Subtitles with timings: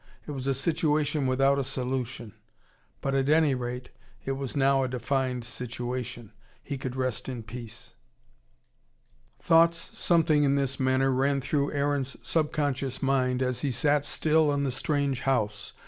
[0.25, 2.33] It was a situation without a solution.
[3.01, 3.91] But at any rate,
[4.25, 6.31] it was now a defined situation.
[6.63, 7.93] He could rest in peace.
[9.37, 14.63] Thoughts something in this manner ran through Aaron's subconscious mind as he sat still in
[14.63, 15.73] the strange house.